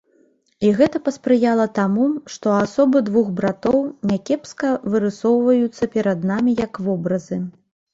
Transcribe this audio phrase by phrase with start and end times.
[0.69, 2.07] І гэта паспрыяла таму,
[2.37, 3.79] што асобы двух братоў
[4.15, 7.45] някепска вырысоўваюцца перад намі як вобразы.